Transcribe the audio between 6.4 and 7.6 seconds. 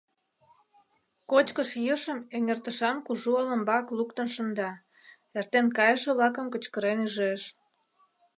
кычкырен ӱжеш: